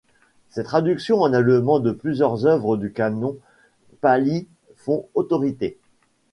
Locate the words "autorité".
5.13-5.77